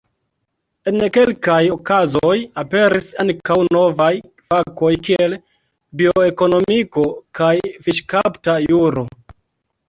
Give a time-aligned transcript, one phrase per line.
[0.91, 4.07] En kelkaj okazoj aperis ankaŭ novaj
[4.53, 5.37] fakoj kiel
[6.03, 7.05] bioekonomiko
[7.43, 7.53] kaj
[7.87, 9.07] fiŝkapta juro.